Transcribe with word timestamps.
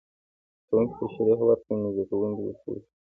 که 0.65 0.67
ښوونکی 0.69 0.95
تشریح 1.07 1.39
وکړي، 1.45 1.73
نو 1.81 1.87
زده 1.95 2.03
کوونکی 2.09 2.41
به 2.47 2.53
پوه 2.61 2.77
شي. 2.83 2.89